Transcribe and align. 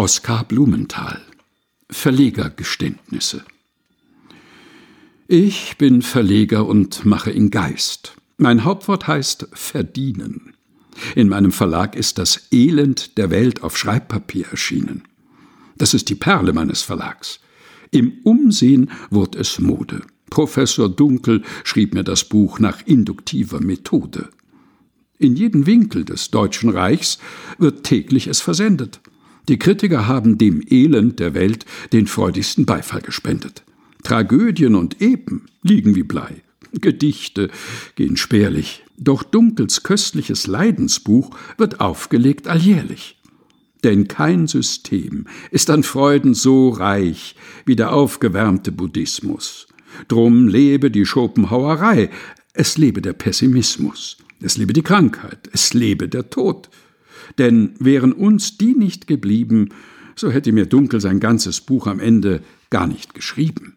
Oskar 0.00 0.44
Blumenthal 0.44 1.20
Verlegergeständnisse 1.90 3.44
Ich 5.28 5.76
bin 5.76 6.00
Verleger 6.00 6.64
und 6.64 7.04
mache 7.04 7.30
in 7.30 7.50
Geist. 7.50 8.14
Mein 8.38 8.64
Hauptwort 8.64 9.06
heißt 9.06 9.48
verdienen. 9.52 10.54
In 11.14 11.28
meinem 11.28 11.52
Verlag 11.52 11.96
ist 11.96 12.16
das 12.16 12.48
Elend 12.50 13.18
der 13.18 13.28
Welt 13.28 13.62
auf 13.62 13.76
Schreibpapier 13.76 14.46
erschienen. 14.50 15.02
Das 15.76 15.92
ist 15.92 16.08
die 16.08 16.14
Perle 16.14 16.54
meines 16.54 16.80
Verlags. 16.80 17.40
Im 17.90 18.20
Umsehen 18.24 18.90
wurde 19.10 19.38
es 19.38 19.58
Mode. 19.58 20.00
Professor 20.30 20.88
Dunkel 20.88 21.42
schrieb 21.62 21.92
mir 21.92 22.04
das 22.04 22.24
Buch 22.24 22.58
nach 22.58 22.80
induktiver 22.86 23.60
Methode. 23.60 24.30
In 25.18 25.36
jeden 25.36 25.66
Winkel 25.66 26.06
des 26.06 26.30
Deutschen 26.30 26.70
Reichs 26.70 27.18
wird 27.58 27.84
täglich 27.84 28.28
es 28.28 28.40
versendet. 28.40 29.02
Die 29.50 29.58
Kritiker 29.58 30.06
haben 30.06 30.38
dem 30.38 30.62
Elend 30.64 31.18
der 31.18 31.34
Welt 31.34 31.66
den 31.92 32.06
freudigsten 32.06 32.66
Beifall 32.66 33.00
gespendet. 33.00 33.64
Tragödien 34.04 34.76
und 34.76 35.02
Epen 35.02 35.46
liegen 35.64 35.96
wie 35.96 36.04
Blei. 36.04 36.44
Gedichte 36.72 37.50
gehen 37.96 38.16
spärlich. 38.16 38.84
Doch 38.96 39.24
Dunkels 39.24 39.82
köstliches 39.82 40.46
Leidensbuch 40.46 41.30
wird 41.58 41.80
aufgelegt 41.80 42.46
alljährlich. 42.46 43.18
Denn 43.82 44.06
kein 44.06 44.46
System 44.46 45.26
ist 45.50 45.68
an 45.68 45.82
Freuden 45.82 46.34
so 46.34 46.68
reich 46.68 47.34
wie 47.66 47.74
der 47.74 47.92
aufgewärmte 47.92 48.70
Buddhismus. 48.70 49.66
Drum 50.06 50.46
lebe 50.46 50.92
die 50.92 51.04
Schopenhauerei, 51.04 52.10
es 52.52 52.78
lebe 52.78 53.02
der 53.02 53.14
Pessimismus, 53.14 54.16
es 54.40 54.58
lebe 54.58 54.72
die 54.72 54.82
Krankheit, 54.82 55.50
es 55.52 55.74
lebe 55.74 56.08
der 56.08 56.30
Tod. 56.30 56.70
Denn 57.38 57.74
wären 57.78 58.12
uns 58.12 58.58
die 58.58 58.74
nicht 58.74 59.06
geblieben, 59.06 59.70
so 60.16 60.30
hätte 60.30 60.52
mir 60.52 60.66
Dunkel 60.66 61.00
sein 61.00 61.20
ganzes 61.20 61.60
Buch 61.60 61.86
am 61.86 62.00
Ende 62.00 62.42
gar 62.70 62.86
nicht 62.86 63.14
geschrieben. 63.14 63.76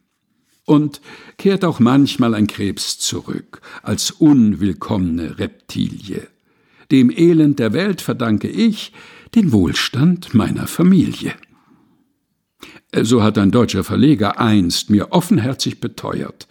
Und 0.66 1.02
kehrt 1.38 1.66
auch 1.66 1.80
manchmal 1.80 2.33
ein 2.33 2.47
Krebs 2.47 2.97
zurück, 3.00 3.61
als 3.81 4.11
unwillkommene 4.11 5.39
Reptilie. 5.39 6.27
Dem 6.92 7.09
Elend 7.09 7.59
der 7.59 7.73
Welt 7.73 8.02
verdanke 8.02 8.47
ich 8.47 8.94
den 9.36 9.52
Wohlstand 9.52 10.33
meiner 10.33 10.67
Familie. 10.67 11.33
So 13.02 13.23
hat 13.23 13.38
ein 13.38 13.52
deutscher 13.52 13.83
Verleger 13.83 14.39
einst 14.39 14.89
mir 14.89 15.11
offenherzig 15.11 15.80
beteuert, 15.80 16.47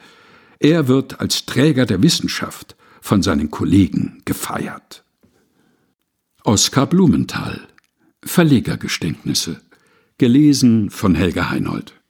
er 0.59 0.87
wird 0.87 1.21
als 1.21 1.45
Träger 1.45 1.87
der 1.87 2.03
Wissenschaft 2.03 2.77
von 3.01 3.23
seinen 3.23 3.51
Kollegen 3.51 4.23
gefeiert. 4.25 5.05
Oskar 6.45 6.87
Blumenthal. 6.87 7.61
Verlegergeständnisse. 8.25 9.61
Gelesen 10.19 10.91
von 10.91 11.15
Helga 11.15 11.51
Heinold 11.51 12.02